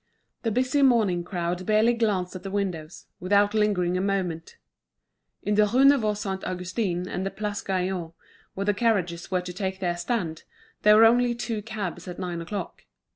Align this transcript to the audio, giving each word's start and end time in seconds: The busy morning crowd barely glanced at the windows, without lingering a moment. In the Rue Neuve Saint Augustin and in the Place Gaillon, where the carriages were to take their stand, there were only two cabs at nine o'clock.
The 0.41 0.49
busy 0.49 0.81
morning 0.81 1.23
crowd 1.23 1.63
barely 1.67 1.93
glanced 1.93 2.35
at 2.35 2.41
the 2.41 2.49
windows, 2.49 3.05
without 3.19 3.53
lingering 3.53 3.97
a 3.97 4.01
moment. 4.01 4.57
In 5.43 5.53
the 5.53 5.67
Rue 5.67 5.85
Neuve 5.85 6.17
Saint 6.17 6.43
Augustin 6.43 7.01
and 7.01 7.07
in 7.07 7.23
the 7.23 7.29
Place 7.29 7.61
Gaillon, 7.61 8.13
where 8.55 8.65
the 8.65 8.73
carriages 8.73 9.29
were 9.29 9.41
to 9.41 9.53
take 9.53 9.79
their 9.79 9.95
stand, 9.95 10.43
there 10.81 10.95
were 10.95 11.05
only 11.05 11.35
two 11.35 11.61
cabs 11.61 12.07
at 12.07 12.17
nine 12.17 12.41
o'clock. 12.41 12.85